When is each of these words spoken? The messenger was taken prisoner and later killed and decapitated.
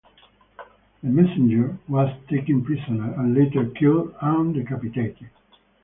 The 1.03 1.09
messenger 1.09 1.77
was 1.87 2.09
taken 2.27 2.65
prisoner 2.65 3.13
and 3.21 3.35
later 3.35 3.69
killed 3.69 4.15
and 4.19 4.51
decapitated. 4.51 5.29